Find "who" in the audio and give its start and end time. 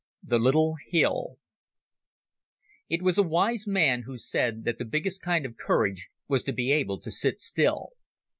4.01-4.17